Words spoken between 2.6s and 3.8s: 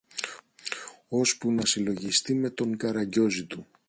καραγκιόζη του